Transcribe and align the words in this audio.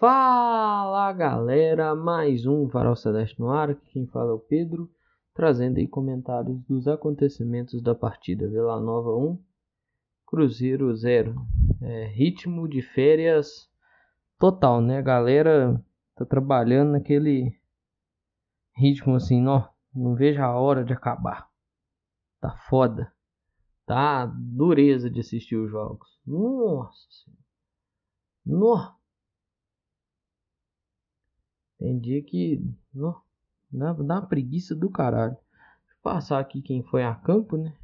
Fala 0.00 1.12
galera, 1.12 1.94
mais 1.94 2.46
um 2.46 2.70
Farol 2.70 2.96
Celeste 2.96 3.38
no 3.38 3.50
ar, 3.50 3.74
quem 3.74 4.06
fala 4.06 4.30
é 4.30 4.32
o 4.32 4.38
Pedro, 4.38 4.90
trazendo 5.34 5.76
aí 5.76 5.86
comentários 5.86 6.58
dos 6.62 6.88
acontecimentos 6.88 7.82
da 7.82 7.94
partida 7.94 8.48
Vila 8.48 8.80
Nova 8.80 9.14
1, 9.14 9.38
Cruzeiro 10.26 10.96
0. 10.96 11.34
É, 11.82 12.06
ritmo 12.06 12.66
de 12.66 12.80
férias 12.80 13.70
total, 14.38 14.80
né? 14.80 14.96
A 14.96 15.02
galera 15.02 15.84
tá 16.16 16.24
trabalhando 16.24 16.92
naquele 16.92 17.54
ritmo 18.74 19.16
assim, 19.16 19.46
ó, 19.48 19.68
não 19.94 20.14
vejo 20.14 20.42
a 20.42 20.58
hora 20.58 20.82
de 20.82 20.94
acabar. 20.94 21.46
Tá 22.40 22.56
foda. 22.70 23.12
Tá 23.84 24.24
dureza 24.24 25.10
de 25.10 25.20
assistir 25.20 25.56
os 25.56 25.70
jogos. 25.70 26.08
Nossa 26.24 27.30
Nossa. 28.46 28.99
Tem 31.80 31.98
dia 31.98 32.22
que. 32.22 32.62
Não, 32.92 33.16
dá, 33.72 33.92
uma 33.94 34.26
preguiça 34.26 34.74
do 34.74 34.90
caralho. 34.90 35.32
Deixa 35.32 35.96
eu 35.96 36.02
passar 36.02 36.38
aqui 36.38 36.60
quem 36.60 36.82
foi 36.82 37.02
a 37.02 37.14
campo, 37.14 37.56
né? 37.56 37.74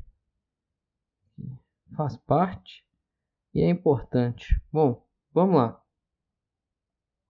Faz 1.96 2.14
parte. 2.18 2.86
E 3.54 3.62
é 3.62 3.70
importante. 3.70 4.62
Bom, 4.70 5.02
vamos 5.32 5.56
lá. 5.56 5.82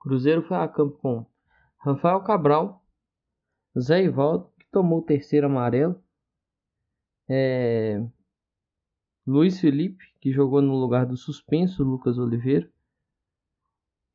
Cruzeiro 0.00 0.42
foi 0.42 0.56
a 0.56 0.66
campo 0.66 0.98
com 0.98 1.24
Rafael 1.78 2.20
Cabral, 2.22 2.84
Zé 3.78 4.02
Ivaldo, 4.02 4.50
que 4.58 4.66
tomou 4.72 4.98
o 4.98 5.04
terceiro 5.04 5.46
amarelo. 5.46 6.02
É... 7.28 8.04
Luiz 9.24 9.60
Felipe, 9.60 10.04
que 10.20 10.32
jogou 10.32 10.60
no 10.60 10.74
lugar 10.74 11.06
do 11.06 11.16
suspenso 11.16 11.84
Lucas 11.84 12.18
Oliveira. 12.18 12.68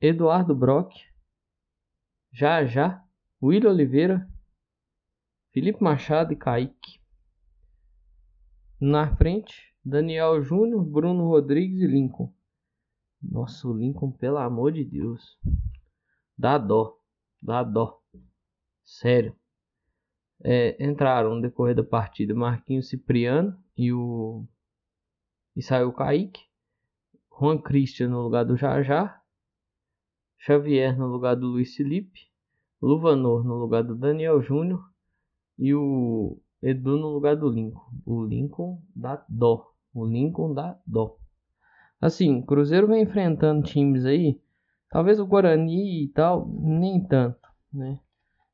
Eduardo 0.01 0.53
Brock, 0.53 1.10
já 2.31 2.65
Já, 2.65 3.03
William 3.41 3.71
Oliveira, 3.71 4.27
Felipe 5.51 5.83
Machado 5.83 6.31
e 6.31 6.35
Kaique. 6.35 7.01
Na 8.79 9.15
frente, 9.15 9.75
Daniel 9.83 10.41
Júnior, 10.41 10.83
Bruno 10.83 11.27
Rodrigues 11.27 11.81
e 11.81 11.87
Lincoln. 11.87 12.33
Nossa, 13.21 13.67
o 13.67 13.73
Lincoln, 13.73 14.11
pelo 14.11 14.37
amor 14.37 14.71
de 14.71 14.83
Deus. 14.83 15.37
Dá 16.37 16.57
dó, 16.57 16.97
dá 17.41 17.63
dó. 17.63 18.01
Sério. 18.83 19.35
É, 20.43 20.83
entraram 20.83 21.35
no 21.35 21.41
decorrer 21.41 21.75
da 21.75 21.83
partida 21.83 22.33
Marquinhos 22.33 22.89
Cipriano 22.89 23.61
e 23.77 23.93
o. 23.93 24.47
E 25.55 25.61
saiu 25.61 25.89
o 25.89 25.93
Kaique. 25.93 26.41
Juan 27.29 27.59
Christian 27.59 28.09
no 28.09 28.21
lugar 28.21 28.43
do 28.43 28.57
Jajá. 28.57 29.20
Xavier 30.43 30.97
no 30.97 31.05
lugar 31.05 31.35
do 31.35 31.47
Luiz 31.47 31.75
Felipe, 31.75 32.21
Luvanor 32.81 33.43
no 33.43 33.55
lugar 33.55 33.83
do 33.83 33.95
Daniel 33.95 34.41
Júnior 34.41 34.83
e 35.57 35.73
o 35.75 36.39
Edu 36.63 36.97
no 36.97 37.09
lugar 37.09 37.35
do 37.35 37.47
Lincoln. 37.47 37.91
O 38.05 38.25
Lincoln 38.25 38.81
dá 38.95 39.23
dó. 39.29 39.71
O 39.93 40.03
Lincoln 40.03 40.53
dá 40.53 40.79
dó. 40.85 41.17
Assim, 41.99 42.41
Cruzeiro 42.41 42.87
vem 42.87 43.03
enfrentando 43.03 43.61
times 43.61 44.03
aí, 44.03 44.41
talvez 44.89 45.19
o 45.19 45.27
Guarani 45.27 46.05
e 46.05 46.07
tal, 46.07 46.47
nem 46.47 47.03
tanto, 47.05 47.47
né? 47.71 47.99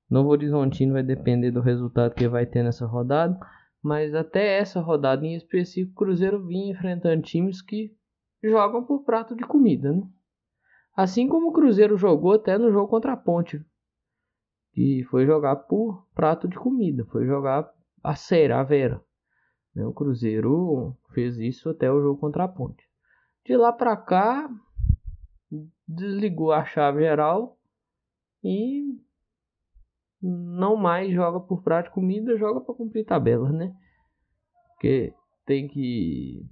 Novo 0.10 0.30
Horizontino 0.30 0.94
vai 0.94 1.04
depender 1.04 1.52
do 1.52 1.62
resultado 1.62 2.14
que 2.14 2.28
vai 2.28 2.46
ter 2.46 2.64
nessa 2.64 2.86
rodada, 2.86 3.40
mas 3.81 4.14
até 4.14 4.58
essa 4.58 4.81
rodada 4.81 5.26
em 5.26 5.36
específico, 5.36 5.96
Cruzeiro 5.96 6.46
vinha 6.46 6.72
enfrentando 6.74 7.22
times 7.22 7.62
que 7.62 7.96
jogam 8.44 8.84
por 8.84 9.06
prato 9.06 9.34
de 9.36 9.44
comida, 9.46 9.94
né? 9.94 10.03
Assim 10.97 11.28
como 11.28 11.50
o 11.50 11.53
Cruzeiro 11.53 11.96
jogou 11.96 12.34
até 12.34 12.58
no 12.58 12.72
jogo 12.72 12.88
contra 12.88 13.13
a 13.13 13.18
Ponte. 13.18 13.63
Que 14.74 15.03
foi 15.12 15.28
jogar 15.28 15.56
por 15.56 16.03
prato 16.16 16.47
de 16.47 16.58
comida. 16.58 17.06
Foi 17.06 17.24
jogar 17.24 17.72
a 18.03 18.16
sério, 18.16 18.56
a 18.56 18.63
vera. 18.63 19.00
Né, 19.75 19.85
o 19.85 19.94
Cruzeiro 19.94 20.97
fez 21.13 21.38
isso 21.38 21.69
até 21.69 21.91
o 21.91 22.02
jogo 22.02 22.19
contra 22.19 22.46
a 22.46 22.47
Ponte. 22.47 22.84
De 23.46 23.56
lá 23.56 23.72
para 23.72 23.96
cá, 23.96 24.50
desligou 25.88 26.52
a 26.52 26.66
chave 26.66 27.02
geral 27.02 27.59
e 28.44 29.00
não 30.19 30.75
mais 30.75 31.14
joga 31.14 31.40
por 31.40 31.62
prato 31.62 31.90
de 31.90 31.94
comida, 31.94 32.40
joga 32.40 32.59
para 32.59 32.74
cumprir 32.74 33.06
tabelas, 33.06 33.53
né? 33.53 33.72
Porque 34.74 35.14
tem 35.46 35.68
que, 35.68 36.44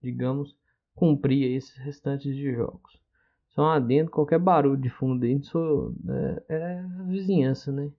digamos, 0.00 0.56
cumprir 0.94 1.56
esses 1.56 1.76
restantes 1.78 2.32
de 2.32 2.54
jogos. 2.54 3.03
Só 3.54 3.66
adentro, 3.66 4.10
qualquer 4.12 4.38
barulho 4.38 4.76
de 4.76 4.90
fundo 4.90 5.20
dentro 5.20 5.94
é, 6.08 6.42
é 6.48 6.82
vizinhança, 7.06 7.70
né? 7.70 7.90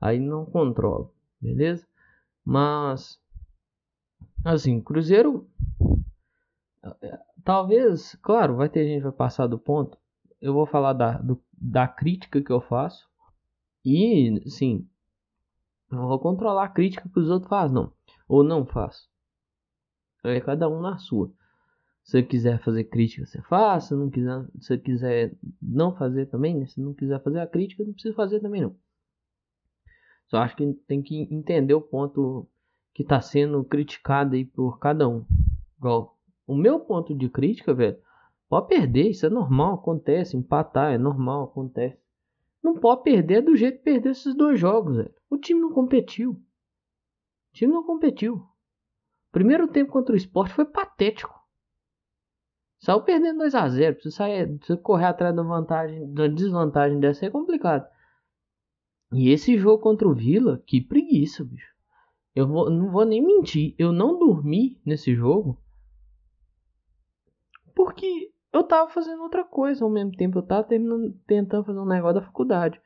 Aí 0.00 0.18
não 0.18 0.44
controla, 0.44 1.10
beleza? 1.40 1.86
Mas, 2.44 3.18
assim, 4.44 4.80
Cruzeiro, 4.80 5.48
talvez, 7.44 8.14
claro, 8.22 8.56
vai 8.56 8.68
ter 8.68 8.86
gente 8.86 8.98
que 8.98 9.04
vai 9.04 9.12
passar 9.12 9.46
do 9.46 9.58
ponto. 9.58 9.96
Eu 10.40 10.52
vou 10.52 10.66
falar 10.66 10.92
da, 10.92 11.18
do, 11.18 11.40
da 11.52 11.88
crítica 11.88 12.42
que 12.42 12.52
eu 12.52 12.60
faço. 12.60 13.08
E, 13.84 14.42
sim, 14.50 14.86
não 15.90 16.08
vou 16.08 16.18
controlar 16.18 16.64
a 16.64 16.68
crítica 16.68 17.08
que 17.08 17.18
os 17.18 17.30
outros 17.30 17.48
fazem, 17.48 17.74
não. 17.74 17.92
Ou 18.28 18.44
não 18.44 18.66
faço. 18.66 19.08
É 20.22 20.40
cada 20.40 20.68
um 20.68 20.80
na 20.80 20.98
sua. 20.98 21.32
Se 22.02 22.12
você 22.12 22.22
quiser 22.22 22.60
fazer 22.62 22.84
crítica, 22.84 23.24
você 23.24 23.40
faça. 23.42 23.88
Se 23.88 23.94
não 23.94 24.10
quiser, 24.10 24.46
se 24.60 24.78
quiser 24.78 25.36
não 25.60 25.94
fazer 25.94 26.26
também, 26.26 26.58
né? 26.58 26.66
Se 26.66 26.80
não 26.80 26.94
quiser 26.94 27.22
fazer 27.22 27.40
a 27.40 27.46
crítica, 27.46 27.84
não 27.84 27.92
precisa 27.92 28.14
fazer 28.14 28.40
também 28.40 28.62
não. 28.62 28.74
Só 30.26 30.38
acho 30.38 30.56
que 30.56 30.72
tem 30.86 31.02
que 31.02 31.28
entender 31.30 31.74
o 31.74 31.80
ponto 31.80 32.48
que 32.94 33.02
está 33.02 33.20
sendo 33.20 33.64
criticado 33.64 34.34
aí 34.34 34.44
por 34.44 34.78
cada 34.78 35.08
um. 35.08 35.24
Igual, 35.78 36.16
o 36.46 36.54
meu 36.54 36.80
ponto 36.80 37.14
de 37.14 37.28
crítica, 37.28 37.74
velho, 37.74 37.98
pode 38.48 38.68
perder, 38.68 39.10
isso 39.10 39.26
é 39.26 39.30
normal, 39.30 39.74
acontece, 39.74 40.36
empatar 40.36 40.92
é 40.92 40.98
normal, 40.98 41.44
acontece. 41.44 41.98
Não 42.62 42.74
pode 42.74 43.02
perder 43.02 43.42
do 43.42 43.56
jeito 43.56 43.78
que 43.78 43.84
perdeu 43.84 44.12
esses 44.12 44.34
dois 44.34 44.60
jogos, 44.60 44.96
velho. 44.96 45.14
O 45.28 45.38
time 45.38 45.60
não 45.60 45.72
competiu. 45.72 46.32
O 46.32 47.52
time 47.52 47.72
não 47.72 47.82
competiu. 47.82 48.44
Primeiro 49.32 49.68
tempo 49.68 49.92
contra 49.92 50.12
o 50.12 50.16
esporte 50.16 50.54
foi 50.54 50.64
patético. 50.64 51.39
Saiu 52.80 53.02
perdendo 53.02 53.38
2 53.38 53.54
a 53.54 53.68
0 53.68 53.94
Pra 53.94 54.02
você, 54.02 54.10
sair, 54.10 54.58
correr 54.82 55.04
atrás 55.04 55.36
da 55.36 55.42
vantagem, 55.42 56.12
da 56.12 56.26
desvantagem 56.26 56.98
dessa 56.98 57.26
é 57.26 57.30
complicado. 57.30 57.86
E 59.12 59.28
esse 59.30 59.58
jogo 59.58 59.82
contra 59.82 60.08
o 60.08 60.14
Vila, 60.14 60.62
que 60.66 60.80
preguiça, 60.80 61.44
bicho. 61.44 61.74
Eu 62.34 62.48
vou, 62.48 62.70
não 62.70 62.90
vou 62.90 63.04
nem 63.04 63.22
mentir. 63.22 63.74
Eu 63.78 63.92
não 63.92 64.18
dormi 64.18 64.80
nesse 64.84 65.14
jogo. 65.14 65.58
Porque 67.74 68.32
eu 68.52 68.62
tava 68.62 68.88
fazendo 68.90 69.22
outra 69.22 69.44
coisa 69.44 69.84
ao 69.84 69.90
mesmo 69.90 70.12
tempo. 70.12 70.38
Eu 70.38 70.42
tava 70.42 70.64
terminando, 70.64 71.12
tentando 71.26 71.64
fazer 71.64 71.80
um 71.80 71.86
negócio 71.86 72.20
da 72.20 72.26
faculdade. 72.26 72.80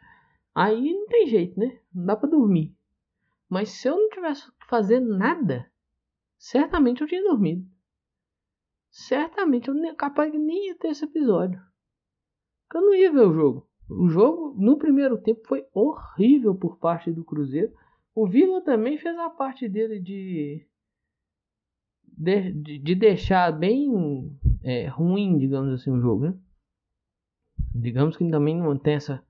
Aí 0.54 0.92
não 0.92 1.06
tem 1.06 1.26
jeito, 1.28 1.60
né? 1.60 1.78
Não 1.94 2.06
dá 2.06 2.16
pra 2.16 2.28
dormir. 2.28 2.74
Mas 3.48 3.68
se 3.68 3.86
eu 3.86 3.96
não 3.96 4.08
tivesse 4.08 4.50
fazendo 4.66 5.16
nada, 5.16 5.70
certamente 6.38 7.02
eu 7.02 7.06
tinha 7.06 7.22
dormido 7.22 7.73
certamente 8.94 9.66
eu 9.66 9.74
nem, 9.74 9.92
capaz 9.94 10.30
de 10.30 10.38
nem 10.38 10.68
ia 10.68 10.78
ter 10.78 10.88
esse 10.88 11.04
episódio. 11.04 11.60
Eu 12.72 12.80
não 12.80 12.94
ia 12.94 13.12
ver 13.12 13.26
o 13.26 13.34
jogo. 13.34 13.68
O 13.90 14.08
jogo, 14.08 14.54
no 14.56 14.78
primeiro 14.78 15.18
tempo, 15.18 15.42
foi 15.46 15.66
horrível 15.74 16.54
por 16.54 16.78
parte 16.78 17.10
do 17.10 17.24
Cruzeiro. 17.24 17.72
O 18.14 18.26
Vila 18.26 18.62
também 18.62 18.96
fez 18.96 19.18
a 19.18 19.28
parte 19.28 19.68
dele 19.68 20.00
de. 20.00 20.64
de, 22.06 22.52
de, 22.52 22.78
de 22.78 22.94
deixar 22.94 23.52
bem 23.52 24.38
é, 24.62 24.86
ruim, 24.86 25.38
digamos 25.38 25.72
assim, 25.74 25.90
o 25.90 26.00
jogo, 26.00 26.26
né? 26.26 26.38
Digamos 27.74 28.16
que 28.16 28.30
também 28.30 28.56
não 28.56 28.78
tem 28.78 28.94
essa 28.94 29.24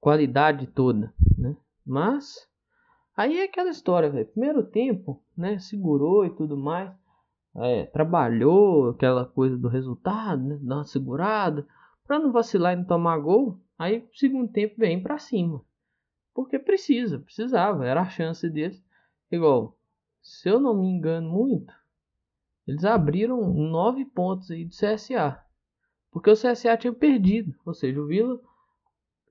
qualidade 0.00 0.66
toda, 0.66 1.14
né? 1.36 1.54
Mas. 1.84 2.48
Aí 3.14 3.38
é 3.38 3.44
aquela 3.44 3.68
história, 3.68 4.08
velho. 4.08 4.26
Primeiro 4.26 4.66
tempo, 4.66 5.22
né? 5.36 5.58
Segurou 5.58 6.24
e 6.24 6.34
tudo 6.34 6.56
mais 6.56 6.90
é, 7.56 7.86
trabalhou 7.86 8.90
aquela 8.90 9.24
coisa 9.24 9.56
do 9.56 9.68
resultado, 9.68 10.42
né? 10.42 10.58
Uma 10.62 10.84
segurada, 10.84 11.66
para 12.04 12.18
não 12.18 12.32
vacilar 12.32 12.72
e 12.72 12.76
não 12.76 12.84
tomar 12.84 13.18
gol. 13.18 13.60
Aí, 13.78 14.06
segundo 14.14 14.50
tempo, 14.50 14.74
vem 14.78 15.02
para 15.02 15.18
cima. 15.18 15.64
Porque 16.34 16.58
precisa, 16.58 17.18
precisava, 17.18 17.86
era 17.86 18.02
a 18.02 18.08
chance 18.08 18.48
deles. 18.48 18.82
Igual, 19.30 19.76
se 20.22 20.48
eu 20.48 20.60
não 20.60 20.74
me 20.74 20.88
engano 20.88 21.30
muito, 21.30 21.72
eles 22.66 22.84
abriram 22.84 23.52
nove 23.52 24.04
pontos 24.04 24.50
aí 24.50 24.64
do 24.64 24.74
CSA. 24.74 25.42
Porque 26.10 26.30
o 26.30 26.34
CSA 26.34 26.76
tinha 26.76 26.92
perdido. 26.92 27.54
Ou 27.64 27.74
seja, 27.74 28.00
o 28.00 28.06
Vila 28.06 28.40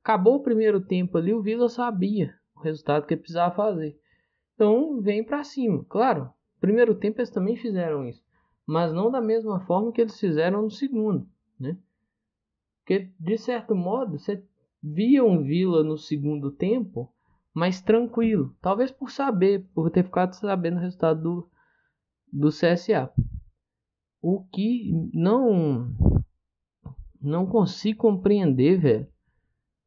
acabou 0.01 0.36
o 0.36 0.44
primeiro 0.44 0.81
tempo 0.81 1.18
ali, 1.18 1.33
o 1.33 1.42
Vila 1.42 1.69
sabia 1.69 2.33
o 2.56 2.62
resultado 2.62 3.06
que 3.06 3.15
precisava 3.15 3.56
fazer. 3.56 4.00
Então 4.56 5.01
vem 5.01 5.24
para 5.24 5.44
cima. 5.44 5.86
Claro, 5.88 6.33
primeiro 6.59 6.95
tempo 6.95 7.19
eles 7.19 7.29
também 7.29 7.56
fizeram 7.56 8.07
isso, 8.07 8.23
mas 8.65 8.94
não 8.94 9.09
da 9.09 9.21
mesma 9.21 9.59
forma 9.61 9.91
que 9.91 10.01
eles 10.01 10.19
fizeram 10.19 10.61
no 10.61 10.71
segundo, 10.71 11.27
né? 11.59 11.77
Porque, 12.79 13.11
de 13.19 13.38
certo 13.38 13.75
modo, 13.75 14.17
você 14.17 14.44
via 14.81 15.23
um 15.23 15.44
Vila 15.44 15.83
no 15.83 15.97
segundo 15.97 16.51
tempo 16.51 17.13
mais 17.53 17.81
tranquilo. 17.81 18.56
Talvez 18.61 18.91
por 18.91 19.11
saber, 19.11 19.65
por 19.73 19.91
ter 19.91 20.03
ficado 20.03 20.33
sabendo 20.33 20.77
o 20.77 20.81
resultado 20.81 21.21
do, 21.21 21.51
do 22.31 22.50
CSA. 22.50 23.12
O 24.21 24.44
que 24.45 24.91
não 25.13 25.94
não 27.21 27.45
consigo 27.45 28.00
compreender, 28.00 28.79
velho. 28.79 29.07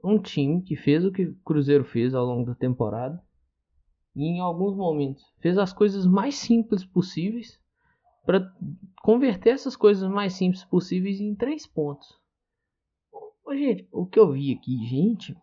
Um 0.05 0.21
time 0.21 0.63
que 0.63 0.77
fez 0.77 1.05
o 1.05 1.11
que 1.11 1.25
o 1.25 1.37
Cruzeiro 1.45 1.85
fez 1.85 2.15
ao 2.15 2.25
longo 2.25 2.47
da 2.47 2.55
temporada 2.55 3.23
e 4.15 4.25
em 4.25 4.41
alguns 4.41 4.77
momentos 4.77 5.25
fez 5.41 5.57
as 5.59 5.73
coisas 5.73 6.07
mais 6.07 6.35
simples 6.35 6.85
possíveis 6.85 7.59
para 8.25 8.53
converter 9.03 9.51
essas 9.51 9.75
coisas 9.75 10.09
mais 10.09 10.35
simples 10.35 10.65
possíveis 10.65 11.21
em 11.21 11.35
três 11.35 11.67
pontos. 11.67 12.19
Ô, 13.45 13.55
gente, 13.55 13.89
o 13.91 14.07
que 14.07 14.19
eu 14.19 14.33
vi 14.33 14.53
aqui, 14.53 14.87
gente, 14.87 15.37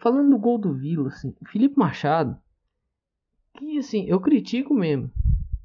falando 0.00 0.30
do 0.30 0.38
gol 0.38 0.58
do 0.58 0.74
Vila, 0.74 1.08
assim, 1.08 1.34
Felipe 1.46 1.78
Machado, 1.78 2.38
que 3.54 3.78
assim, 3.78 4.04
eu 4.06 4.20
critico 4.20 4.74
mesmo, 4.74 5.10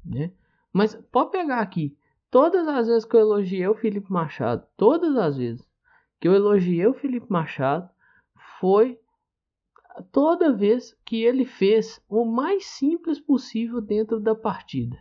né? 0.04 0.32
Mas 0.72 0.94
pode 1.12 1.30
pegar 1.30 1.60
aqui, 1.60 1.94
todas 2.30 2.66
as 2.66 2.86
vezes 2.86 3.04
que 3.04 3.14
eu 3.14 3.20
elogiei 3.20 3.66
o 3.68 3.74
Felipe 3.74 4.10
Machado, 4.10 4.66
todas 4.76 5.14
as 5.16 5.36
vezes 5.36 5.70
que 6.18 6.26
eu 6.26 6.34
elogiei 6.34 6.86
o 6.86 6.94
Felipe 6.94 7.30
Machado, 7.30 7.90
foi 8.58 8.98
toda 10.10 10.52
vez 10.52 10.96
que 11.04 11.22
ele 11.22 11.44
fez 11.44 12.00
o 12.08 12.24
mais 12.24 12.66
simples 12.66 13.20
possível 13.20 13.80
dentro 13.80 14.20
da 14.20 14.34
partida. 14.34 14.98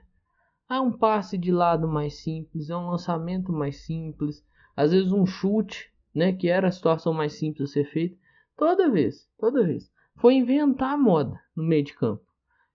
É 0.70 0.80
um 0.80 0.92
passe 0.92 1.38
de 1.38 1.52
lado 1.52 1.88
mais 1.88 2.22
simples, 2.22 2.70
é 2.70 2.76
um 2.76 2.90
lançamento 2.90 3.52
mais 3.52 3.86
simples, 3.86 4.44
às 4.76 4.92
vezes 4.92 5.12
um 5.12 5.26
chute, 5.26 5.92
né, 6.14 6.34
que 6.34 6.48
era 6.48 6.68
a 6.68 6.72
situação 6.72 7.14
mais 7.14 7.34
simples 7.34 7.70
a 7.70 7.74
ser 7.74 7.86
feita, 7.86 8.18
toda 8.58 8.90
vez, 8.90 9.30
toda 9.38 9.66
vez. 9.66 9.92
Foi 10.16 10.36
inventar 10.36 10.94
a 10.94 10.98
moda 10.98 11.40
no 11.56 11.64
meio 11.64 11.84
de 11.84 11.94
campo. 11.94 12.24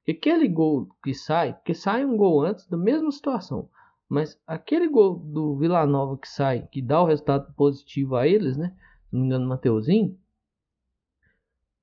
Aquele 0.08 0.46
gol 0.46 0.88
que 1.02 1.12
sai, 1.12 1.58
que 1.64 1.74
sai 1.74 2.04
um 2.04 2.16
gol 2.16 2.42
antes 2.42 2.66
da 2.68 2.76
mesma 2.76 3.10
situação, 3.10 3.68
mas 4.08 4.40
aquele 4.46 4.88
gol 4.88 5.18
do 5.18 5.56
Vila 5.56 5.84
Nova 5.84 6.16
que 6.16 6.28
sai, 6.28 6.68
que 6.70 6.80
dá 6.80 7.02
o 7.02 7.06
resultado 7.06 7.52
positivo 7.54 8.14
a 8.14 8.26
eles, 8.26 8.56
né? 8.56 8.74
Se 9.08 9.14
não 9.14 9.20
me 9.20 9.26
engano, 9.26 9.48
Mateuzinho, 9.48 10.16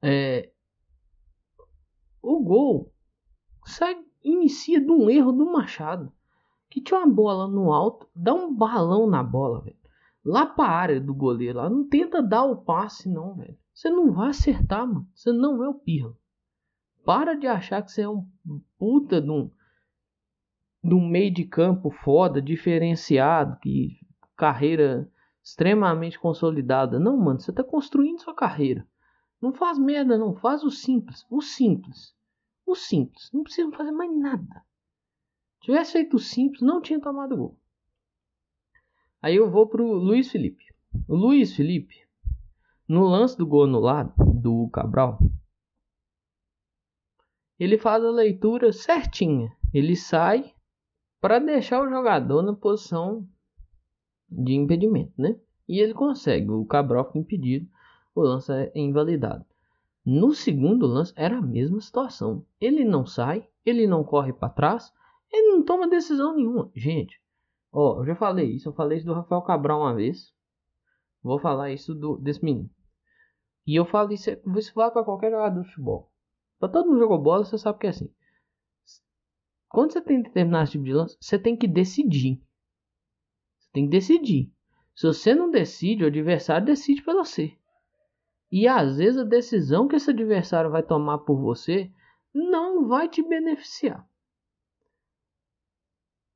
é, 0.04 0.52
o 2.22 2.44
gol 2.44 2.94
sai, 3.66 3.98
inicia 4.22 4.82
de 4.82 4.92
um 4.92 5.10
erro 5.10 5.32
do 5.32 5.46
Machado, 5.46 6.12
que 6.70 6.82
tinha 6.82 7.00
uma 7.00 7.08
bola 7.08 7.48
no 7.48 7.72
alto, 7.72 8.10
dá 8.14 8.34
um 8.34 8.54
balão 8.54 9.08
na 9.08 9.24
bola, 9.24 9.62
velho. 9.62 9.78
Lá 10.26 10.46
pra 10.46 10.66
área 10.66 11.00
do 11.00 11.14
goleiro, 11.14 11.60
lá, 11.60 11.70
não 11.70 11.88
tenta 11.88 12.22
dar 12.22 12.44
o 12.44 12.58
passe, 12.58 13.10
não, 13.10 13.36
velho. 13.36 13.58
Você 13.74 13.90
não 13.90 14.12
vai 14.12 14.30
acertar, 14.30 14.86
mano. 14.86 15.08
Você 15.14 15.32
não 15.32 15.64
é 15.64 15.70
o 15.70 15.74
Pirlo. 15.74 16.18
Para 17.06 17.34
de 17.36 17.48
achar 17.48 17.82
que 17.82 17.92
você 17.92 18.02
é 18.02 18.10
um 18.10 18.26
puta 18.78 19.22
de 19.22 19.30
um, 19.30 19.50
de 20.84 20.94
um 20.94 21.08
meio 21.08 21.34
de 21.34 21.44
campo 21.44 21.92
foda, 21.92 22.42
diferenciado, 22.42 23.58
que 23.60 24.00
carreira 24.36 25.10
extremamente 25.44 26.20
consolidada. 26.20 27.00
Não, 27.00 27.18
mano, 27.18 27.40
você 27.40 27.52
tá 27.52 27.64
construindo 27.64 28.22
sua 28.22 28.34
carreira. 28.34 28.88
Não 29.44 29.51
faz 29.51 29.78
merda, 29.78 30.18
não. 30.18 30.38
Faz 30.38 30.63
o 30.63 30.72
simples. 30.72 31.25
O 31.30 31.42
simples. 31.42 32.16
O 32.66 32.75
simples. 32.75 33.30
Não 33.34 33.44
precisa 33.44 33.69
fazer 33.74 33.92
mais 33.92 34.10
nada. 34.18 34.63
Se 35.60 35.66
tivesse 35.66 35.92
feito 35.92 36.16
o 36.16 36.19
simples, 36.19 36.62
não 36.62 36.81
tinha 36.81 36.98
tomado 37.01 37.36
gol. 37.36 37.60
Aí 39.22 39.36
eu 39.36 39.51
vou 39.51 39.68
pro 39.68 39.86
Luiz 39.86 40.31
Felipe. 40.31 40.63
O 41.10 41.16
Luiz 41.18 41.54
Felipe, 41.57 42.07
no 42.88 43.04
lance 43.04 43.38
do 43.38 43.45
gol 43.45 43.66
anulado 43.66 44.13
do 44.34 44.69
Cabral, 44.69 45.19
ele 47.60 47.78
faz 47.78 48.01
a 48.01 48.12
leitura 48.12 48.72
certinha. 48.72 49.54
Ele 49.74 49.98
sai 49.98 50.56
para 51.19 51.39
deixar 51.39 51.81
o 51.81 51.89
jogador 51.89 52.42
na 52.44 52.56
posição 52.56 53.28
de 54.30 54.54
impedimento, 54.54 55.22
né? 55.22 55.38
E 55.68 55.81
ele 55.81 55.94
consegue. 55.94 56.50
O 56.50 56.66
Cabral 56.66 57.07
fica 57.07 57.19
impedido 57.19 57.73
o 58.15 58.21
lance 58.21 58.51
é 58.51 58.71
invalidado. 58.75 59.45
No 60.06 60.33
segundo 60.33 60.86
lance 60.86 61.13
era 61.15 61.38
a 61.38 61.42
mesma 61.42 61.80
situação. 61.80 62.45
Ele 62.60 62.83
não 62.83 63.06
sai, 63.06 63.48
ele 63.65 63.88
não 63.88 64.04
corre 64.04 64.33
para 64.33 64.50
trás, 64.50 64.94
ele 65.31 65.51
não 65.54 65.63
toma 65.63 65.88
decisão 65.88 66.36
nenhuma. 66.36 66.69
Gente, 66.75 67.21
ó, 67.71 68.00
eu 68.00 68.06
já 68.06 68.15
falei 68.15 68.51
isso, 68.51 68.69
eu 68.69 68.74
falei 68.74 68.98
isso 68.98 69.07
do 69.07 69.13
Rafael 69.13 69.42
Cabral 69.42 69.80
uma 69.80 69.95
vez. 69.95 70.33
Vou 71.21 71.39
falar 71.39 71.71
isso 71.71 71.95
do, 71.95 72.18
desse 72.18 72.44
menino. 72.44 72.69
E 73.65 73.75
eu 73.75 73.86
falo 73.86 74.12
isso, 74.12 74.30
isso 74.57 74.74
vale 74.75 74.92
para 74.92 75.06
qualquer 75.06 75.31
jogador 75.31 75.62
de 75.62 75.69
futebol. 75.69 76.12
Para 76.60 76.69
todo 76.69 76.88
mundo 76.88 77.00
jogou 77.00 77.21
bola, 77.21 77.45
você 77.45 77.57
sabe 77.57 77.80
que 77.80 77.88
é 77.88 77.92
assim. 77.92 78.13
Quando 79.69 79.94
você 79.94 80.01
tem 80.01 80.21
determinado 80.21 80.69
tipo 80.69 80.83
de 80.83 80.94
lance, 80.94 81.18
você 81.19 81.39
tem 81.39 81.56
que 81.56 81.68
decidir. 81.68 82.44
Você 83.57 83.69
tem 83.71 83.86
que 83.86 83.92
decidir. 83.92 84.54
Se 84.94 85.07
você 85.07 85.33
não 85.33 85.50
decide, 85.50 86.04
o 86.04 86.07
adversário 86.07 86.65
decide 86.65 87.01
para 87.01 87.15
você. 87.15 87.57
E 88.56 88.68
às 88.68 88.98
vezes 88.98 89.20
a 89.20 89.24
decisão 89.24 89.88
que 89.88 89.96
esse 89.96 90.12
adversário 90.12 90.70
vai 90.70 90.84
tomar 90.84 91.18
por 91.18 91.42
você 91.42 91.92
não 92.32 92.88
vai 92.88 93.10
te 93.10 93.28
beneficiar. 93.28 94.08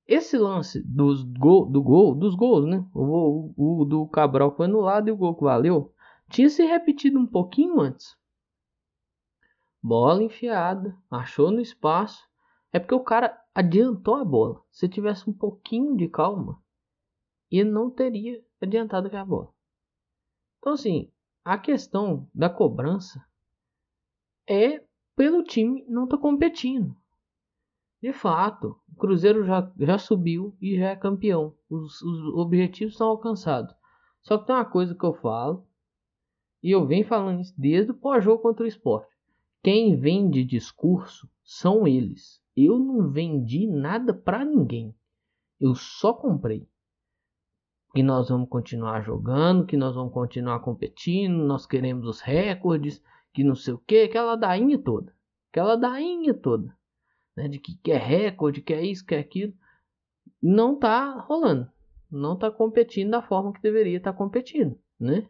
Esse 0.07 0.35
lance 0.35 0.81
dos 0.81 1.21
gol, 1.21 1.67
do 1.67 1.79
gol, 1.79 2.15
dos 2.15 2.33
gols, 2.33 2.65
né? 2.65 2.83
O, 2.91 3.53
o, 3.55 3.81
o 3.81 3.85
do 3.85 4.07
Cabral 4.07 4.49
foi 4.55 4.65
anulado 4.65 5.09
e 5.09 5.11
o 5.11 5.15
gol 5.15 5.35
que 5.35 5.43
valeu 5.43 5.93
tinha 6.27 6.49
se 6.49 6.65
repetido 6.65 7.19
um 7.19 7.27
pouquinho 7.27 7.79
antes. 7.79 8.17
Bola 9.79 10.23
enfiada, 10.23 10.97
achou 11.11 11.51
no 11.51 11.61
espaço. 11.61 12.27
É 12.73 12.79
porque 12.79 12.95
o 12.95 13.03
cara 13.03 13.39
adiantou 13.53 14.15
a 14.15 14.25
bola. 14.25 14.59
Se 14.71 14.89
tivesse 14.89 15.29
um 15.29 15.33
pouquinho 15.33 15.95
de 15.95 16.07
calma, 16.07 16.59
ele 17.51 17.69
não 17.69 17.91
teria 17.91 18.43
adiantado 18.59 19.15
a 19.15 19.23
bola. 19.23 19.53
Então, 20.57 20.73
assim, 20.73 21.11
a 21.47 21.57
questão 21.57 22.29
da 22.35 22.49
cobrança 22.49 23.25
é 24.45 24.83
pelo 25.15 25.45
time 25.45 25.85
não 25.87 26.03
estar 26.03 26.17
tá 26.17 26.21
competindo. 26.21 26.93
De 28.03 28.11
fato, 28.11 28.77
o 28.91 28.95
Cruzeiro 28.97 29.45
já, 29.45 29.71
já 29.79 29.97
subiu 29.97 30.53
e 30.59 30.77
já 30.77 30.89
é 30.89 30.95
campeão. 30.97 31.55
Os, 31.69 32.01
os 32.01 32.33
objetivos 32.35 32.97
são 32.97 33.07
alcançados. 33.07 33.73
Só 34.21 34.37
que 34.37 34.45
tem 34.45 34.55
uma 34.55 34.65
coisa 34.65 34.93
que 34.93 35.05
eu 35.05 35.13
falo, 35.13 35.65
e 36.61 36.69
eu 36.69 36.85
venho 36.85 37.07
falando 37.07 37.39
isso 37.39 37.53
desde 37.57 37.91
o 37.91 37.97
pós-jogo 37.97 38.41
contra 38.41 38.65
o 38.65 38.67
esporte. 38.67 39.15
Quem 39.63 39.95
vende 39.95 40.43
discurso 40.43 41.29
são 41.45 41.87
eles. 41.87 42.43
Eu 42.57 42.77
não 42.77 43.09
vendi 43.09 43.65
nada 43.67 44.13
para 44.13 44.43
ninguém. 44.43 44.93
Eu 45.61 45.75
só 45.75 46.11
comprei 46.13 46.67
que 47.93 48.03
nós 48.03 48.29
vamos 48.29 48.49
continuar 48.49 49.01
jogando, 49.01 49.65
que 49.65 49.77
nós 49.77 49.95
vamos 49.95 50.13
continuar 50.13 50.59
competindo, 50.59 51.33
nós 51.33 51.65
queremos 51.65 52.05
os 52.05 52.21
recordes, 52.21 53.01
que 53.33 53.43
não 53.43 53.55
sei 53.55 53.73
o 53.73 53.77
que, 53.79 54.03
aquela 54.03 54.35
dainha 54.35 54.77
toda, 54.77 55.13
aquela 55.49 55.75
dainha 55.75 56.33
toda, 56.33 56.75
né, 57.35 57.47
de 57.47 57.59
que 57.59 57.77
quer 57.77 58.01
recorde, 58.01 58.61
quer 58.61 58.83
isso, 58.83 59.05
quer 59.05 59.19
aquilo, 59.19 59.53
não 60.41 60.77
tá 60.77 61.19
rolando, 61.19 61.69
não 62.11 62.37
tá 62.37 62.51
competindo 62.51 63.11
da 63.11 63.21
forma 63.21 63.53
que 63.53 63.61
deveria 63.61 63.97
estar 63.97 64.11
tá 64.11 64.17
competindo, 64.17 64.77
né? 64.99 65.27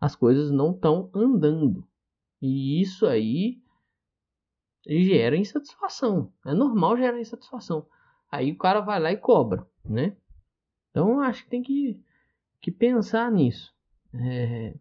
As 0.00 0.16
coisas 0.16 0.50
não 0.50 0.72
estão 0.72 1.10
andando. 1.14 1.86
E 2.40 2.80
isso 2.80 3.06
aí 3.06 3.62
gera 4.84 5.36
insatisfação. 5.36 6.32
É 6.44 6.52
normal 6.52 6.96
gerar 6.96 7.20
insatisfação. 7.20 7.86
Aí 8.30 8.50
o 8.50 8.58
cara 8.58 8.80
vai 8.80 8.98
lá 8.98 9.12
e 9.12 9.16
cobra, 9.16 9.64
né? 9.84 10.16
Então 10.92 11.20
acho 11.20 11.42
que 11.42 11.50
tem 11.50 11.62
que, 11.62 11.98
que 12.60 12.70
pensar 12.70 13.32
nisso. 13.32 13.74
É, 14.14 14.74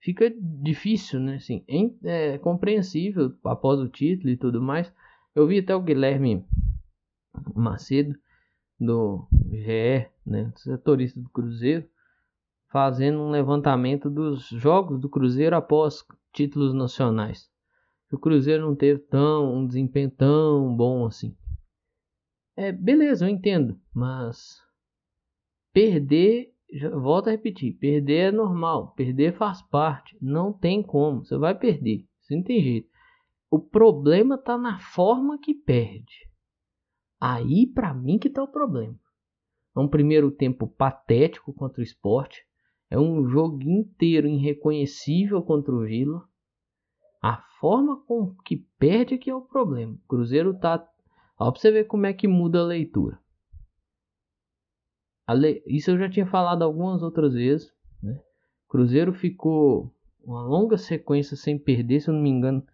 fica 0.00 0.34
difícil, 0.40 1.20
né? 1.20 1.36
Assim, 1.36 1.62
é, 2.02 2.34
é 2.34 2.38
compreensível 2.38 3.32
após 3.44 3.78
o 3.78 3.88
título 3.88 4.30
e 4.30 4.36
tudo 4.36 4.60
mais. 4.60 4.92
Eu 5.34 5.46
vi 5.46 5.58
até 5.58 5.76
o 5.76 5.82
Guilherme 5.82 6.44
Macedo 7.54 8.18
do 8.80 9.28
GE, 9.50 10.08
né, 10.24 10.50
setorista 10.56 11.20
do 11.20 11.28
Cruzeiro, 11.30 11.86
fazendo 12.70 13.20
um 13.20 13.30
levantamento 13.30 14.08
dos 14.10 14.48
jogos 14.48 14.98
do 15.00 15.08
Cruzeiro 15.08 15.56
após 15.56 16.04
títulos 16.32 16.74
nacionais. 16.74 17.50
O 18.10 18.18
Cruzeiro 18.18 18.66
não 18.66 18.74
teve 18.74 19.00
tão 19.00 19.54
um 19.54 19.66
desempenho 19.66 20.10
tão 20.10 20.74
bom 20.74 21.06
assim. 21.06 21.36
É, 22.56 22.72
beleza, 22.72 23.26
eu 23.26 23.28
entendo, 23.28 23.78
mas 23.92 24.65
Perder, 25.76 26.54
volto 27.02 27.28
a 27.28 27.32
repetir, 27.32 27.76
perder 27.76 28.28
é 28.28 28.32
normal, 28.32 28.94
perder 28.94 29.36
faz 29.36 29.60
parte, 29.60 30.16
não 30.22 30.50
tem 30.50 30.82
como, 30.82 31.22
você 31.22 31.36
vai 31.36 31.54
perder, 31.54 32.06
isso 32.18 32.34
não 32.34 32.42
tem 32.42 32.62
jeito. 32.62 32.88
O 33.50 33.58
problema 33.58 34.36
está 34.36 34.56
na 34.56 34.78
forma 34.78 35.38
que 35.38 35.52
perde. 35.52 36.30
Aí 37.20 37.66
para 37.66 37.92
mim 37.92 38.18
que 38.18 38.30
tá 38.30 38.42
o 38.42 38.48
problema. 38.48 38.98
É 39.76 39.80
um 39.80 39.86
primeiro 39.86 40.30
tempo 40.30 40.66
patético 40.66 41.52
contra 41.52 41.82
o 41.82 41.84
esporte. 41.84 42.42
É 42.88 42.98
um 42.98 43.28
jogo 43.28 43.60
inteiro 43.62 44.26
irreconhecível 44.26 45.42
contra 45.42 45.74
o 45.74 45.84
Vila. 45.84 46.26
A 47.22 47.36
forma 47.60 48.02
com 48.06 48.34
que 48.46 48.66
perde 48.78 49.16
é 49.16 49.18
que 49.18 49.28
é 49.28 49.34
o 49.34 49.42
problema. 49.42 49.92
O 49.92 50.08
Cruzeiro 50.08 50.58
tá. 50.58 50.82
Ó, 51.38 51.50
pra 51.52 51.60
você 51.60 51.70
ver 51.70 51.84
como 51.84 52.06
é 52.06 52.14
que 52.14 52.26
muda 52.26 52.60
a 52.60 52.64
leitura. 52.64 53.20
Isso 55.66 55.90
eu 55.90 55.98
já 55.98 56.08
tinha 56.08 56.26
falado 56.26 56.62
algumas 56.62 57.02
outras 57.02 57.34
vezes. 57.34 57.72
Né? 58.02 58.20
Cruzeiro 58.68 59.12
ficou 59.12 59.92
uma 60.22 60.42
longa 60.42 60.76
sequência 60.76 61.36
sem 61.36 61.58
perder, 61.58 62.00
se 62.00 62.08
eu 62.08 62.14
não 62.14 62.22
me 62.22 62.30
engano, 62.30 62.66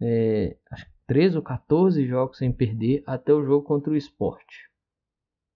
é, 0.00 0.56
acho 0.70 0.86
que 0.86 0.92
13 1.06 1.36
ou 1.36 1.42
14 1.42 2.06
jogos 2.06 2.38
sem 2.38 2.52
perder 2.52 3.02
até 3.06 3.32
o 3.32 3.44
jogo 3.44 3.66
contra 3.66 3.92
o 3.92 3.96
esporte. 3.96 4.70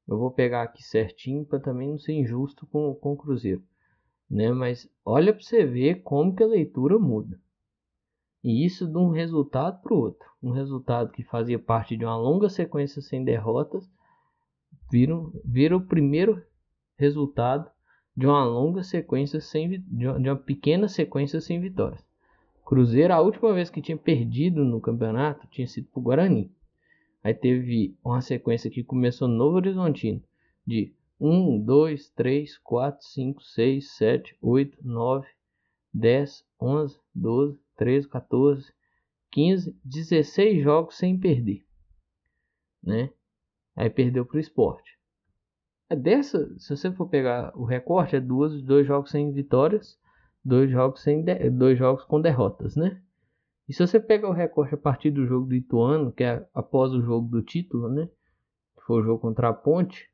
Eu 0.07 0.19
vou 0.19 0.31
pegar 0.31 0.63
aqui 0.63 0.83
certinho 0.83 1.45
para 1.45 1.61
também 1.61 1.89
não 1.89 1.99
ser 1.99 2.13
injusto 2.13 2.67
com, 2.67 2.95
com 2.95 3.13
o 3.13 3.17
Cruzeiro. 3.17 3.63
Né? 4.29 4.51
Mas 4.51 4.91
olha 5.05 5.33
para 5.33 5.43
você 5.43 5.65
ver 5.65 6.03
como 6.03 6.35
que 6.35 6.43
a 6.43 6.47
leitura 6.47 6.99
muda. 6.99 7.41
E 8.43 8.67
isso 8.67 8.87
de 8.87 8.99
um 8.99 9.11
resultado 9.11 9.81
para 9.81 9.95
o 9.95 9.99
outro. 9.99 10.29
Um 10.43 10.51
resultado 10.51 11.11
que 11.11 11.23
fazia 11.23 11.59
parte 11.59 11.97
de 11.97 12.05
uma 12.05 12.17
longa 12.17 12.51
sequência 12.51 13.01
sem 13.01 13.25
derrotas, 13.25 13.91
vira, 14.95 15.15
vira 15.45 15.77
o 15.77 15.81
primeiro 15.81 16.41
resultado 16.97 17.69
de 18.17 18.27
uma 18.27 18.45
longa 18.45 18.85
sequência 18.85 19.41
sem 19.41 19.81
de 19.81 20.07
uma, 20.07 20.21
de 20.21 20.29
uma 20.31 20.37
pequena 20.37 20.87
sequência 20.87 21.41
sem 21.41 21.61
vitórias. 21.61 22.07
Cruzeiro, 22.65 23.13
a 23.13 23.21
última 23.21 23.53
vez 23.53 23.69
que 23.69 23.83
tinha 23.83 23.97
perdido 23.97 24.65
no 24.65 24.81
campeonato 24.81 25.49
tinha 25.49 25.67
sido 25.67 25.89
para 25.89 25.99
o 25.99 26.03
Guarani. 26.03 26.51
Aí 27.25 27.35
teve 27.35 27.97
uma 28.05 28.21
sequência 28.21 28.71
que 28.71 28.85
começou 28.85 29.27
no 29.27 29.35
Novo 29.35 29.57
Horizontino 29.57 30.23
de 30.65 30.95
1, 31.21 31.61
2, 31.65 32.11
3, 32.11 32.59
4, 32.59 33.05
5, 33.05 33.43
6, 33.43 33.91
7, 33.97 34.37
8, 34.41 34.79
9, 34.81 35.27
10, 35.93 36.47
11, 36.61 37.01
12, 37.13 37.59
13, 37.77 38.09
14, 38.09 38.73
15, 39.33 39.77
16 39.85 40.63
jogos 40.63 40.97
sem 40.97 41.19
perder. 41.19 41.65
Né? 42.81 43.11
Aí 43.77 43.91
perdeu 43.91 44.25
para 44.25 44.37
o 44.37 44.41
esporte. 44.41 44.99
É 45.91 45.97
dessa, 45.97 46.57
se 46.59 46.77
você 46.77 46.91
for 46.93 47.09
pegar 47.09 47.53
o 47.57 47.65
recorte, 47.65 48.17
é 48.17 48.21
duas, 48.21 48.63
dois 48.63 48.87
jogos 48.87 49.11
sem 49.11 49.33
vitórias, 49.33 49.99
dois 50.45 50.71
jogos, 50.71 51.03
sem 51.03 51.23
de, 51.23 51.51
dois 51.51 51.79
jogos 51.79 52.05
com 52.05 52.21
derrotas, 52.21 52.77
né? 52.77 53.01
E 53.69 53.73
se 53.73 53.87
você 53.87 53.99
pegar 53.99 54.29
o 54.29 54.33
recorte 54.33 54.75
a 54.75 54.79
partir 54.79 55.11
do 55.11 55.27
jogo 55.27 55.47
do 55.47 55.55
Ituano, 55.55 56.13
que 56.13 56.23
é 56.25 56.47
após 56.55 56.93
o 56.93 57.03
jogo 57.03 57.29
do 57.29 57.43
título, 57.43 57.89
né? 57.89 58.09
Que 58.77 58.85
foi 58.85 59.01
o 59.01 59.05
jogo 59.05 59.21
contra 59.21 59.49
a 59.49 59.53
Ponte, 59.55 60.11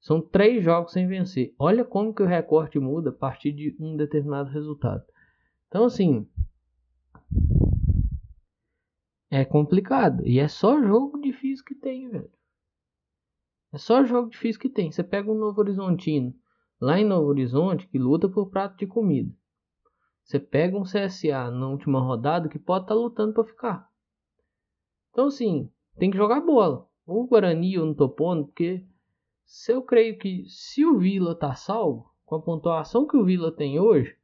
são 0.00 0.20
três 0.20 0.62
jogos 0.64 0.92
sem 0.92 1.06
vencer. 1.06 1.54
Olha 1.58 1.84
como 1.84 2.14
que 2.14 2.22
o 2.22 2.26
recorte 2.26 2.78
muda 2.78 3.10
a 3.10 3.12
partir 3.12 3.52
de 3.52 3.76
um 3.80 3.96
determinado 3.96 4.50
resultado. 4.50 5.04
Então, 5.68 5.84
assim, 5.84 6.26
é 9.30 9.44
complicado. 9.44 10.26
E 10.26 10.38
é 10.38 10.48
só 10.48 10.80
jogo 10.80 11.20
difícil 11.20 11.64
que 11.64 11.74
tem, 11.74 12.08
velho. 12.08 12.30
É 13.72 13.78
só 13.78 14.04
jogo 14.04 14.30
difícil 14.30 14.60
que 14.60 14.68
tem. 14.68 14.90
Você 14.90 15.02
pega 15.02 15.30
um 15.30 15.38
Novo 15.38 15.60
Horizontino, 15.60 16.34
lá 16.80 16.98
em 16.98 17.04
Novo 17.04 17.28
Horizonte, 17.28 17.86
que 17.88 17.98
luta 17.98 18.28
por 18.28 18.50
prato 18.50 18.76
de 18.76 18.86
comida. 18.86 19.32
Você 20.24 20.40
pega 20.40 20.76
um 20.76 20.82
CSA 20.82 21.50
na 21.50 21.68
última 21.68 22.00
rodada 22.00 22.48
que 22.48 22.58
pode 22.58 22.84
estar 22.84 22.94
tá 22.94 23.00
lutando 23.00 23.32
para 23.32 23.44
ficar. 23.44 23.90
Então, 25.10 25.26
assim, 25.26 25.70
tem 25.96 26.10
que 26.10 26.16
jogar 26.16 26.40
bola. 26.40 26.88
O 27.06 27.26
Guarani 27.26 27.74
eu 27.74 27.86
não 27.86 27.94
tô 27.94 28.08
pondo, 28.08 28.46
porque 28.46 28.84
se 29.44 29.72
eu 29.72 29.82
creio 29.82 30.18
que 30.18 30.44
se 30.48 30.84
o 30.84 30.98
Vila 30.98 31.34
tá 31.34 31.54
salvo, 31.54 32.10
com 32.24 32.34
a 32.34 32.42
pontuação 32.42 33.06
que 33.06 33.16
o 33.16 33.24
Vila 33.24 33.52
tem 33.52 33.78
hoje, 33.78 34.16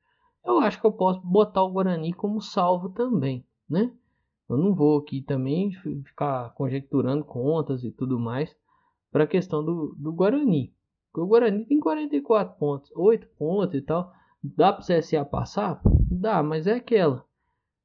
eu 0.45 0.59
acho 0.59 0.81
que 0.81 0.87
eu 0.87 0.93
posso 0.93 1.21
botar 1.21 1.63
o 1.63 1.71
Guarani 1.71 2.13
como 2.13 2.41
salvo 2.41 2.89
também, 2.89 3.47
né? 3.71 3.93
Eu 4.49 4.57
não 4.57 4.75
vou 4.75 4.99
aqui 4.99 5.23
também 5.23 5.71
ficar 6.05 6.53
conjecturando 6.55 7.25
contas 7.25 7.85
e 7.85 7.93
tudo 7.93 8.19
mais 8.19 8.55
para 9.13 9.25
a 9.25 9.29
questão 9.29 9.63
do, 9.63 9.95
do 9.99 10.13
Guarani. 10.13 10.75
Porque 11.13 11.25
o 11.25 11.29
Guarani 11.29 11.67
tem 11.67 11.79
44 11.79 12.59
pontos, 12.59 12.91
8 12.97 13.29
pontos 13.39 13.75
e 13.75 13.83
tal. 13.83 14.11
Dá 14.43 14.73
para 14.73 14.83
o 14.83 14.87
CSA 14.87 15.25
passar? 15.25 15.81
Dá, 16.11 16.43
mas 16.43 16.67
é 16.67 16.73
aquela. 16.73 17.25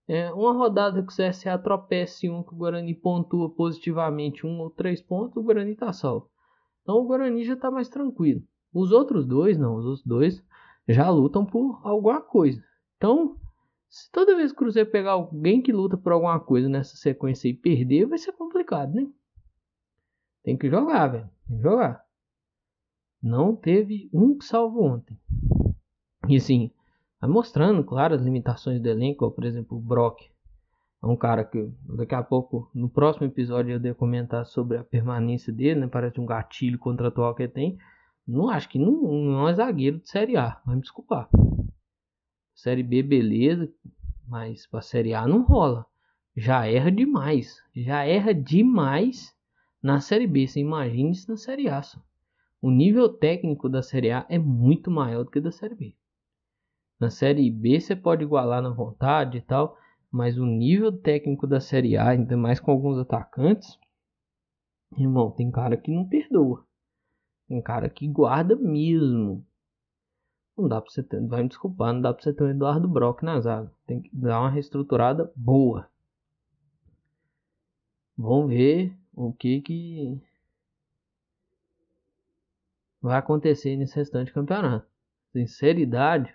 É 0.08 0.32
uma 0.32 0.54
rodada 0.54 1.04
que 1.04 1.12
o 1.12 1.16
CSA 1.16 1.60
tropece 1.60 2.30
um 2.30 2.42
que 2.42 2.54
o 2.54 2.58
Guarani 2.58 2.96
pontua 2.96 3.50
positivamente 3.50 4.48
um 4.48 4.62
ou 4.62 4.70
três 4.70 5.02
pontos, 5.02 5.36
o 5.36 5.44
Guarani 5.44 5.74
está 5.74 5.92
salvo. 5.92 6.30
Então 6.82 6.96
o 6.96 7.06
Guarani 7.06 7.44
já 7.44 7.54
está 7.54 7.70
mais 7.70 7.90
tranquilo. 7.90 8.42
Os 8.74 8.94
outros 8.94 9.26
dois 9.26 9.58
não, 9.58 9.76
os 9.76 9.86
outros 9.86 10.06
dois 10.06 10.42
já 10.88 11.10
lutam 11.10 11.46
por 11.46 11.82
alguma 11.84 12.22
coisa. 12.22 12.64
Então, 12.96 13.36
se 13.90 14.10
toda 14.10 14.38
vez 14.38 14.52
que 14.52 14.56
o 14.56 14.60
Cruzeiro 14.60 14.90
pegar 14.90 15.12
alguém 15.12 15.62
que 15.62 15.74
luta 15.74 15.98
por 15.98 16.14
alguma 16.14 16.40
coisa 16.40 16.70
nessa 16.70 16.96
sequência 16.96 17.50
e 17.50 17.54
perder, 17.54 18.06
vai 18.06 18.18
ser 18.18 18.32
complicado, 18.32 18.94
né? 18.94 19.06
Tem 20.48 20.56
que 20.56 20.70
jogar, 20.70 21.08
velho. 21.08 21.30
Tem 21.46 21.58
que 21.58 21.62
jogar. 21.62 22.02
Não 23.22 23.54
teve 23.54 24.10
um 24.14 24.40
salvo 24.40 24.82
ontem. 24.82 25.20
E 26.26 26.38
assim, 26.38 26.72
vai 27.20 27.30
mostrando, 27.30 27.84
claro, 27.84 28.16
as 28.16 28.22
limitações 28.22 28.82
do 28.82 28.88
elenco. 28.88 29.30
Por 29.30 29.44
exemplo, 29.44 29.78
o 29.78 29.82
Brock. 29.82 30.22
É 31.04 31.06
um 31.06 31.18
cara 31.18 31.44
que 31.44 31.70
daqui 31.98 32.16
a 32.16 32.24
pouco, 32.24 32.72
no 32.74 32.88
próximo 32.88 33.28
episódio, 33.28 33.74
eu 33.74 33.80
devo 33.80 33.98
comentar 33.98 34.46
sobre 34.46 34.78
a 34.78 34.86
permanência 34.86 35.52
dele, 35.52 35.82
né? 35.82 35.88
Parece 35.88 36.18
um 36.18 36.26
gatilho 36.26 36.80
contratual 36.80 37.36
que 37.36 37.44
ele 37.44 37.52
tem. 37.52 37.78
Não 38.26 38.50
acho 38.50 38.70
que 38.70 38.80
não, 38.80 39.02
não 39.02 39.50
é 39.50 39.54
zagueiro 39.54 40.00
de 40.00 40.08
Série 40.08 40.38
A. 40.38 40.62
Vai 40.66 40.76
me 40.76 40.82
desculpar. 40.82 41.28
Série 42.56 42.84
B, 42.84 43.04
beleza. 43.04 43.70
Mas 44.26 44.66
pra 44.66 44.80
Série 44.80 45.14
A 45.14 45.28
não 45.28 45.44
rola. 45.44 45.86
Já 46.38 46.66
erra 46.66 46.90
demais. 46.90 47.62
Já 47.76 48.06
erra 48.06 48.34
demais 48.34 49.36
na 49.82 50.00
Série 50.00 50.28
B. 50.28 50.48
Você 50.48 50.60
imagina 50.60 51.12
isso 51.12 51.30
na 51.30 51.38
Série 51.38 51.70
A. 51.70 51.82
Só. 51.82 52.00
O 52.62 52.72
nível 52.72 53.10
técnico 53.10 53.70
da 53.70 53.82
Série 53.82 54.12
A 54.12 54.26
é 54.30 54.38
muito 54.40 54.90
maior 54.90 55.24
do 55.24 55.32
que 55.32 55.40
da 55.40 55.52
Série 55.52 55.76
B. 55.76 55.96
Na 57.00 57.10
Série 57.10 57.50
B 57.52 57.80
você 57.80 57.96
pode 57.96 58.24
igualar 58.24 58.62
na 58.62 58.70
vontade 58.70 59.38
e 59.38 59.42
tal, 59.42 59.78
mas 60.12 60.38
o 60.38 60.46
nível 60.46 60.92
técnico 60.92 61.46
da 61.46 61.60
Série 61.60 61.96
A, 61.96 62.10
ainda 62.10 62.36
mais 62.36 62.60
com 62.60 62.72
alguns 62.72 62.98
atacantes, 62.98 63.80
irmão, 64.98 65.30
tem 65.30 65.52
cara 65.52 65.78
que 65.78 65.92
não 65.92 66.08
perdoa. 66.08 66.66
Tem 67.48 67.62
cara 67.62 67.88
que 67.88 68.08
guarda 68.08 68.56
mesmo. 68.56 69.46
Não 70.58 70.68
dá 70.68 70.82
pra 70.82 70.90
você 70.90 71.04
ter, 71.04 71.24
vai 71.28 71.44
me 71.44 71.50
desculpar, 71.50 71.94
não 71.94 72.02
dá 72.02 72.12
pra 72.12 72.24
você 72.24 72.34
ter 72.34 72.44
o 72.44 72.50
Eduardo 72.50 72.88
Brock 72.88 73.22
na 73.22 73.40
zaga. 73.40 73.72
Tem 73.86 74.02
que 74.02 74.10
dar 74.12 74.42
uma 74.42 74.50
reestruturada 74.50 75.32
boa. 75.36 75.88
Vamos 78.18 78.50
ver 78.50 78.98
o 79.18 79.34
que 79.34 79.60
que 79.62 80.22
vai 83.02 83.18
acontecer 83.18 83.76
nesse 83.76 83.96
restante 83.96 84.32
campeonato. 84.32 84.88
Sinceridade, 85.32 86.34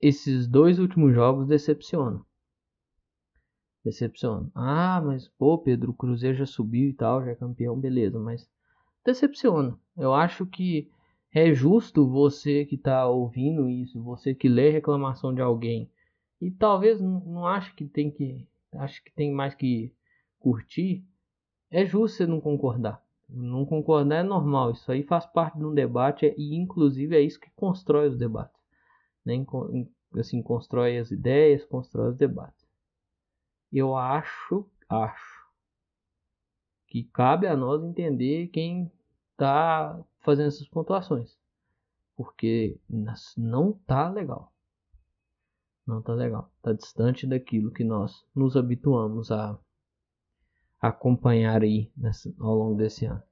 esses 0.00 0.46
dois 0.46 0.78
últimos 0.78 1.12
jogos 1.12 1.48
decepcionam. 1.48 2.24
Decepcionam. 3.84 4.52
Ah, 4.54 5.02
mas 5.04 5.26
pô, 5.26 5.58
Pedro, 5.58 5.90
o 5.90 5.94
Cruzeiro 5.94 6.38
já 6.38 6.46
subiu 6.46 6.90
e 6.90 6.94
tal, 6.94 7.24
já 7.24 7.32
é 7.32 7.34
campeão, 7.34 7.76
beleza, 7.76 8.20
mas 8.20 8.48
decepciona. 9.04 9.76
Eu 9.96 10.14
acho 10.14 10.46
que 10.46 10.88
é 11.34 11.52
justo 11.52 12.08
você 12.08 12.64
que 12.64 12.76
está 12.76 13.08
ouvindo 13.08 13.68
isso, 13.68 14.00
você 14.00 14.32
que 14.32 14.48
lê 14.48 14.70
reclamação 14.70 15.34
de 15.34 15.42
alguém 15.42 15.90
e 16.40 16.52
talvez 16.52 17.00
não, 17.00 17.18
não 17.20 17.46
ache 17.46 17.74
que 17.74 17.84
tem 17.84 18.12
que, 18.12 18.46
acho 18.74 19.02
que 19.02 19.12
tem 19.12 19.32
mais 19.32 19.56
que 19.56 19.92
curtir, 20.38 21.04
é 21.72 21.86
justo 21.86 22.18
você 22.18 22.26
não 22.26 22.40
concordar. 22.40 23.02
Não 23.28 23.64
concordar 23.64 24.16
é 24.16 24.22
normal, 24.22 24.72
isso 24.72 24.92
aí 24.92 25.02
faz 25.02 25.24
parte 25.24 25.58
de 25.58 25.64
um 25.64 25.72
debate 25.72 26.34
e 26.36 26.54
inclusive 26.54 27.16
é 27.16 27.20
isso 27.20 27.40
que 27.40 27.50
constrói 27.56 28.08
os 28.08 28.18
debates. 28.18 28.60
Né? 29.24 29.34
Assim, 30.18 30.42
constrói 30.42 30.98
as 30.98 31.10
ideias, 31.10 31.64
constrói 31.64 32.10
os 32.10 32.16
debates. 32.16 32.68
Eu 33.72 33.96
acho, 33.96 34.68
acho 34.86 35.48
que 36.86 37.04
cabe 37.04 37.46
a 37.46 37.56
nós 37.56 37.82
entender 37.82 38.48
quem 38.48 38.92
está 39.30 39.98
fazendo 40.20 40.48
essas 40.48 40.68
pontuações. 40.68 41.34
Porque 42.14 42.78
não 43.34 43.72
tá 43.72 44.10
legal. 44.10 44.52
Não 45.86 46.02
tá 46.02 46.12
legal. 46.12 46.50
Tá 46.60 46.74
distante 46.74 47.26
daquilo 47.26 47.70
que 47.70 47.82
nós 47.82 48.22
nos 48.34 48.58
habituamos 48.58 49.30
a 49.32 49.58
acompanhar 50.82 51.62
aí 51.62 51.88
nessa, 51.96 52.34
ao 52.40 52.56
longo 52.56 52.74
desse 52.74 53.06
ano. 53.06 53.22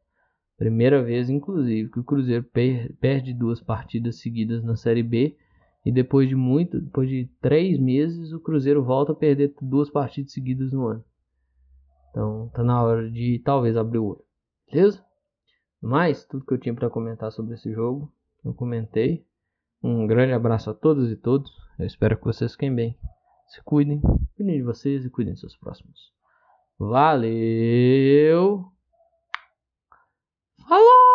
Primeira 0.57 1.03
vez, 1.03 1.29
inclusive, 1.29 1.91
que 1.91 1.99
o 1.99 2.05
Cruzeiro 2.05 2.45
per, 2.45 2.95
perde 2.97 3.35
duas 3.35 3.61
partidas 3.61 4.21
seguidas 4.21 4.63
na 4.63 4.77
Série 4.77 5.03
B 5.03 5.37
e 5.85 5.91
depois 5.91 6.29
de 6.29 6.37
muito, 6.37 6.81
depois 6.81 7.09
de 7.09 7.29
três 7.41 7.81
meses, 7.81 8.33
o 8.33 8.39
Cruzeiro 8.39 8.85
volta 8.85 9.13
a 9.13 9.17
perder 9.17 9.55
duas 9.61 9.91
partidas 9.91 10.33
seguidas 10.33 10.73
no 10.73 10.87
ano. 10.87 11.05
Então 12.11 12.49
tá 12.55 12.63
na 12.63 12.83
hora 12.83 13.11
de 13.11 13.41
talvez 13.41 13.77
abrir 13.77 13.99
o 13.99 14.05
olho. 14.05 14.25
Beleza? 14.71 15.05
Mas 15.81 16.25
tudo 16.25 16.45
que 16.45 16.53
eu 16.53 16.59
tinha 16.59 16.75
para 16.75 16.91
comentar 16.91 17.33
sobre 17.33 17.55
esse 17.55 17.73
jogo, 17.73 18.13
eu 18.45 18.53
comentei. 18.53 19.27
Um 19.83 20.07
grande 20.07 20.35
abraço 20.35 20.71
a 20.71 20.75
todos 20.75 21.11
e 21.11 21.17
todos. 21.17 21.51
Eu 21.79 21.87
espero 21.87 22.19
que 22.19 22.25
vocês 22.25 22.53
fiquem 22.53 22.75
bem. 22.75 22.99
Se 23.49 23.63
cuidem, 23.65 24.01
cuidem 24.37 24.57
de 24.57 24.63
vocês 24.63 25.05
e 25.05 25.11
cuidem 25.11 25.33
dos 25.33 25.41
seus 25.41 25.57
próximos. 25.57 26.20
Valeu! 26.81 28.73
Falou! 30.67 31.10